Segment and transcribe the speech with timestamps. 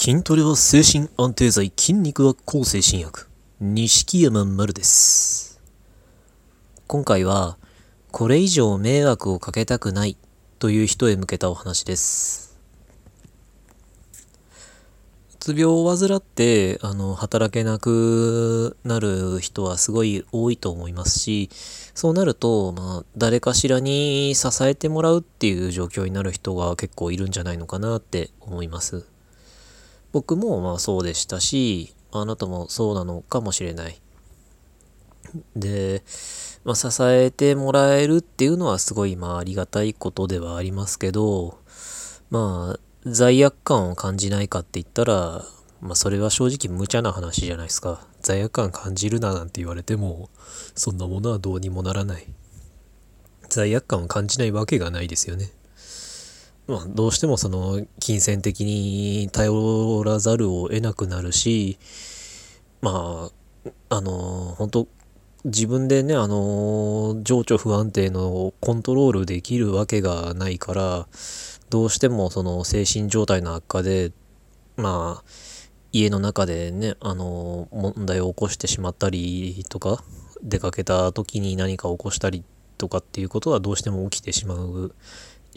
[0.00, 3.26] 筋トレは精神安定剤、筋肉は抗精神薬。
[3.60, 5.60] 錦山丸です。
[6.86, 7.58] 今回は、
[8.12, 10.16] これ以上迷惑をかけたくない
[10.60, 12.56] という人へ向けたお話です。
[15.32, 21.50] うつ病を患って、あの、働けなくなる人はすごい多いと思いますし、
[21.92, 29.17] そうなると、まあ、誰かしらに支えてもらうっていう状況になる人が結構いるんじゃないのかなって思います。
[30.12, 34.00] 僕もまあそうでしたし、あなたもそうなのかもしれない。
[35.54, 36.02] で、
[36.64, 41.58] まあ、支えてもらえるっていうのはすごいまあありがたいことではありますけど、
[42.30, 45.44] まあ罪悪感を感じないかって言ったら、
[45.80, 48.06] まあそれは正直無茶な話じゃないですか。
[48.22, 50.30] 罪悪感感じるななんて言われても、
[50.74, 52.26] そんなものはどうにもならない。
[53.48, 55.50] 罪悪感を感じないわけがないですよね。
[56.68, 61.78] まあ、どうしてもその金銭的に頼らざるを得なくなるし、
[62.82, 64.88] まあ、あの、本当
[65.44, 71.08] 自分でね、あの、情緒不安定のコントロールできるわけがないから、
[71.70, 74.12] どうしてもその精神状態の悪化で、
[74.76, 75.30] まあ、
[75.92, 80.04] 家の中でね、あの、問題を起こしてしまったりとか、
[80.42, 82.44] 出かけた時に何か起こしたり
[82.76, 84.94] とかっていうことはどうしても起きてしまう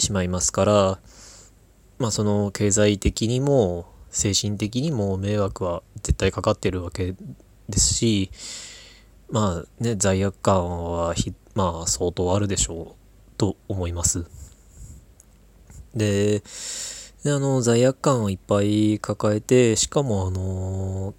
[0.00, 0.98] しまいますから、
[1.98, 7.14] まあその経済的にも精神的にも迷惑は絶対かかってるわけ
[7.68, 8.30] ですし、
[9.30, 12.94] まあね、罪悪感はひ、まあ相当あるでしょう
[13.36, 14.24] と思います。
[15.94, 16.42] で、
[17.22, 21.14] であの罪悪感をいっぱい抱えて、しかもあの、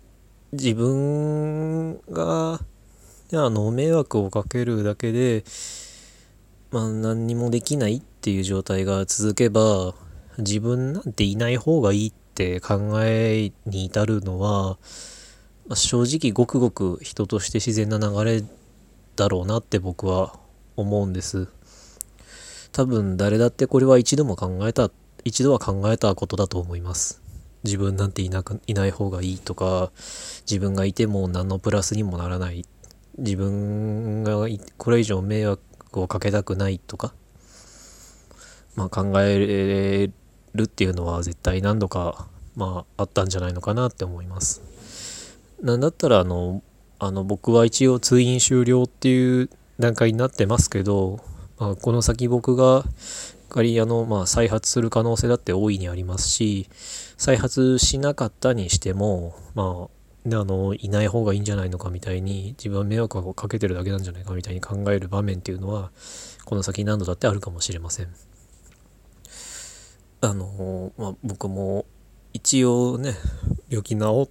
[0.52, 2.60] 自分が、
[3.34, 5.46] あの、迷惑をかけるだけで、
[6.72, 9.96] まあ何にもできないっていう状態が続けば
[10.38, 14.78] 自分なんていない方がいいって考えに至るのは、
[15.68, 18.44] まあ、正直ごくごく人として自然な流れ
[19.16, 20.40] だろうなって僕は
[20.76, 21.48] 思うんです。
[22.72, 24.92] 多分誰だってこれは一度も考えた
[25.26, 27.22] 一度は考えたことだと思います。
[27.64, 29.92] 自分なんていなくいない方がいいとか
[30.50, 32.66] 自分がいても何のプラスにもならない。
[33.18, 34.48] 自分が
[34.78, 35.62] これ以上迷惑
[35.94, 37.14] をかけたくないとか、
[38.76, 40.10] まあ、考え
[40.54, 44.62] るっていうのは絶対何度か、まあ、あったんじゃないのかなって思います。
[45.62, 46.64] なんだったらあの
[47.00, 49.50] あの僕は一応通院終了っていう
[49.80, 51.20] 段階になってますけど、
[51.60, 52.84] まあ、この先僕が
[53.50, 56.68] 仮あの、まあ、再発する可能性だって大いにありますし
[57.18, 65.92] 再発しなかったにしてもまああのいない方がいいんじゃないのかみたいに自分は迷惑をかけてるだけなんじゃないかみたいに考える場面っていうのは
[66.46, 68.31] この先何度だってあるかもしれません。
[70.22, 71.86] あのまあ僕も
[72.34, 73.14] 一応ね
[73.70, 74.30] 病気治っ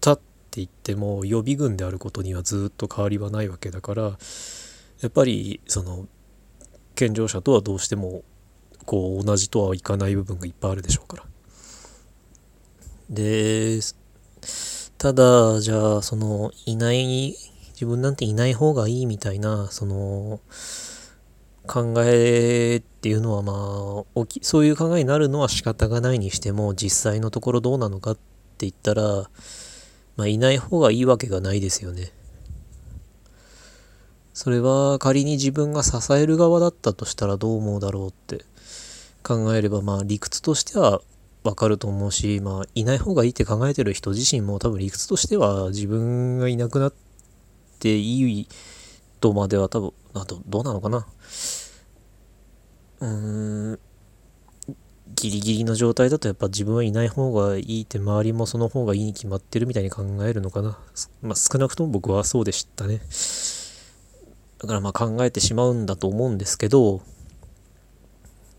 [0.00, 0.22] たって
[0.56, 4.10] 言っても予備軍であることにはずっと変わりはないわけだからや
[5.06, 6.06] っぱりその
[6.94, 8.22] 健常者とはどうしても
[8.84, 11.24] こう同じとはいかない部分がいっぱいあるでしょうから。
[13.08, 13.80] で
[15.02, 17.34] ただ、じゃあ、その、いない、
[17.72, 20.38] 自分なんていない方がいいみたいな、その、
[21.66, 28.20] 考えっていうのはまあ、きそういう考えになるのは仕方がないにしても、実際のところどうなのかって
[28.60, 29.30] 言ったら、
[30.16, 32.12] まあ、いない方がいいわけがないですよね。
[34.34, 38.44] それは仮に自分が支える側だったとしたらどう思うだろうって
[39.22, 41.00] 考えれば、まあ理屈としては
[41.44, 46.94] わかると思うし、まあ、いない方がいいって考えてる人自身も多分理屈としては自分がいなくなっ
[47.78, 48.48] ていい
[49.22, 51.06] とまでは多分、あとどうなのかな？
[53.00, 53.78] うーん、
[55.14, 60.78] ギリギリの状態だとやっぱ自分はいない方がいいって周りもその方がいいに決まってるみたいに考えるのかな。
[61.22, 63.00] まあ少なくとも僕はそうでしたね。
[64.58, 67.00] だからまあ考えてしまうんだと思うんですけど、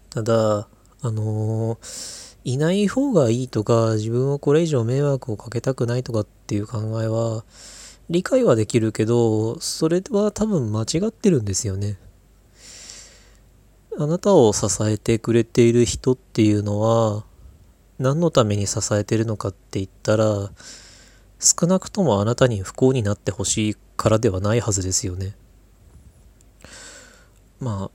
[0.09, 0.68] ただ、
[1.01, 7.45] あのーいない方がいいとか、自分はこれ以上迷惑をかけたくないとかっていう考えは、
[8.10, 11.98] 理解はできるけど、それは多分間違ってるんですよね。
[13.98, 17.24] あなたを支えてくれている人っていうのは、
[18.00, 20.52] 何のために支えてるのかって言ったら、
[21.40, 25.36] 少なくともあなたに不幸になってほしいからではないはずですよね。
[27.60, 27.90] ま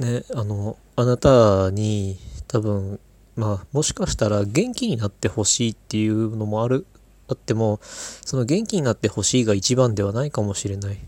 [0.00, 2.18] あ、ね、あの、あなたに
[2.48, 2.98] 多分
[3.36, 6.86] まあもしかしたら元気になってほしいっていうのもある
[7.30, 10.98] あってもその元気になってほしいが一番ではないかもしれない。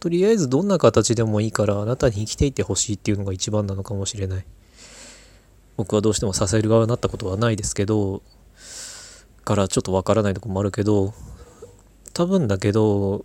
[0.00, 4.44] とりあえずどんな形でもいいからあなたに生きていてほしいっていうのが一番なのかもしれない。
[5.76, 8.22] 僕はどうしても支える側になったことはないですけど
[9.44, 11.14] からちょっとわからないとこもあるけど
[12.12, 13.24] 多分だけど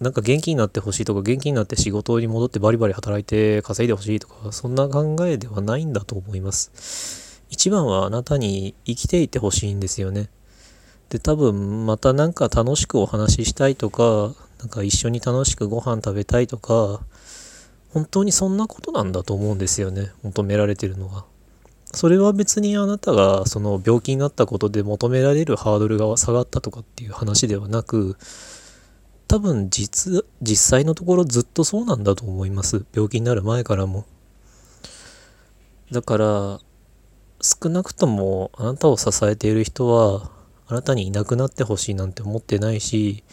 [0.00, 7.42] なんか元気になってほしいとか元気になって仕事に戻ってバリバリ働いて稼いでほしいとかそんな考えではないんだと思います。
[7.50, 10.30] 一番はあなたに生きていてほしいんですよね。
[11.10, 17.00] で多分またなんか楽しくお話ししたいとかなんか一緒に楽しくご飯食べたいとか
[17.92, 20.10] 本当にそんなことなんだと思うんですよね。
[20.22, 21.24] 求められてるのは。
[21.86, 28.18] それは別にあなたがその病気になったことで求められるハードルが下がったとかっていう話ではなく
[29.26, 32.84] 多分実実際のところずっとそうなんだと思います。
[32.92, 34.04] 病気になる前からも。
[35.90, 36.60] だから
[37.40, 40.30] 少なくともあなたを支えている人は
[40.68, 43.24] あなたにいなくなってほしいなんて思ってないし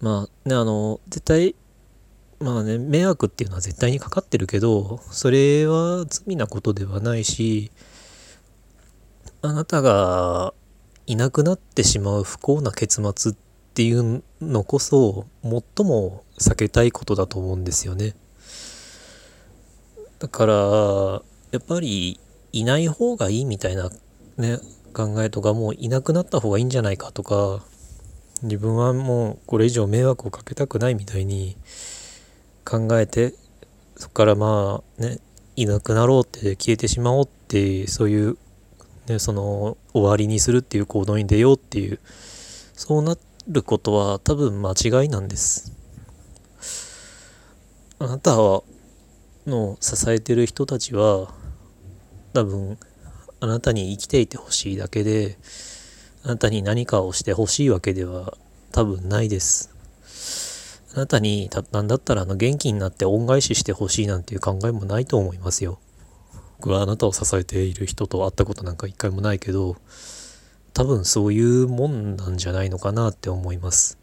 [0.00, 1.54] まあねあの絶対
[2.40, 7.70] まあね迷惑っていうのは絶対にかかってるけどそれは罪なことではないし
[9.42, 10.54] あなたが
[11.06, 13.34] いなくなってしまう不幸な結末っ
[13.74, 18.14] ていうのこそ最も避けたいことだと思うんですよね。
[20.18, 20.54] だから
[21.52, 22.18] やっぱり
[22.52, 23.90] いない方がいいみたいな
[24.36, 24.58] ね
[24.98, 27.62] 考えとかもういなくなった方がいいんじゃないかとか
[28.42, 31.56] 自分はもうこれ以上迷惑をかけたくないみたいに
[32.64, 33.32] 考えて
[33.94, 35.18] そこからまあね
[35.54, 38.38] いなくなろうって消えてしまおうってそういう、
[39.06, 42.00] ね、その終わりにするっていう行動に出ようっていう
[42.74, 43.16] そうな
[43.46, 45.72] ることは多分間違いなんです。
[48.00, 51.32] あなたの支えてる人たちは
[52.32, 52.78] 多分
[53.40, 55.38] あなたに生きていてほしいだけで
[56.24, 58.34] あなたに何かをしてほしいわけでは
[58.72, 59.78] 多分ないです
[60.94, 65.78] あなたに、なんだったらあの元気になって恩返ししてほしいなんていう考えもないと思いますよ。
[66.58, 69.76] 僕はあなたを支えている人と会ったことなんか一回もないけど、
[70.72, 73.98] 多分そういうもんなんじゃないのかなって思います。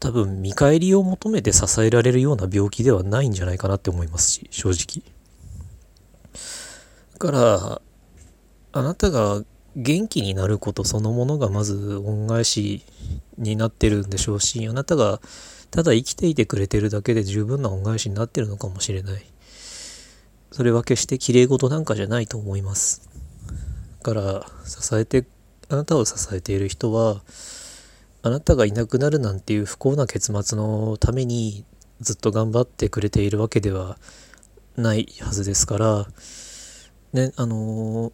[0.00, 5.17] 多分見返りを求めて支えられるような病気ではないんじゃないかなって思いますし、正直。
[7.18, 7.82] から、
[8.72, 9.42] あなたが
[9.76, 12.82] 元気になることそのものがまず恩返し
[13.36, 15.20] になってるんでしょうしあなたが
[15.70, 19.24] ただ生きていてくれてるだけで十分な恩返しになってるのかもしれない。
[20.50, 23.08] それは決して綺麗事なんかじゃないと思います。
[24.02, 25.26] だから支えて
[25.68, 27.22] あなたを支えている人は
[28.22, 31.64] あなたがいなくなるなんていう不幸な結末のために
[32.00, 33.98] ずっと頑張ってくれているわけでは
[34.76, 36.06] ないはずですから
[37.12, 38.12] ねあの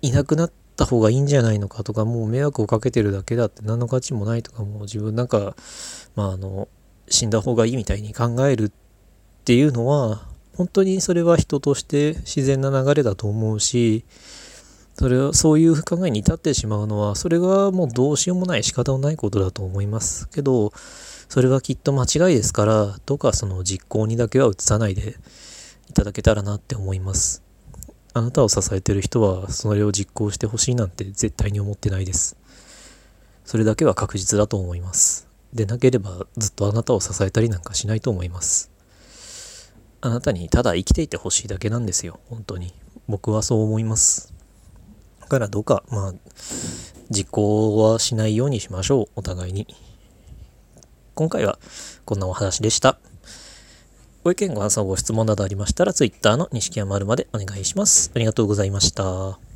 [0.00, 5.54] いなくなった方がいいんじゃないのかとかもう迷惑をかけてるだけだって何の価値もないとかもう自分なんか
[6.14, 6.68] まああの
[7.08, 8.72] 死んだ方がいいみたいに考えるっ
[9.44, 10.26] ていうのは
[10.56, 14.04] 本当にそれは人として自然な流れだと思うし
[14.94, 20.28] それはそういう考えに至ってしまうのはそれがもうどうしようもない仕方のないことだと思います。
[20.28, 20.72] けど
[21.28, 25.16] それはきっと間違いですからどうかその実行にだけは移さないで
[25.88, 27.41] いただけたらなって思います。
[28.14, 32.36] あなたを支えてる人はそれを実行してほしいなんて絶対に思ってないです。
[33.44, 35.28] それだけは確実だと思います。
[35.52, 38.70] でなければずっとあなたを支えたりなんかしないと思います。
[40.00, 42.20] あなたにただ生きていてほしいだけなんですよ。
[42.28, 42.72] 本当に。
[43.08, 44.32] 僕はそう思います。
[45.20, 46.14] だからどうか、まあ、
[47.10, 49.06] 実行はしないようにしましょう。
[49.16, 49.66] お互いに。
[51.14, 51.58] 今回は
[52.04, 52.98] こんなお話でした。
[54.24, 58.12] ご意見、ご感想、ご質問などありましたら、Twitter の錦山丸までお願いします。
[58.14, 59.51] ありがとうございました。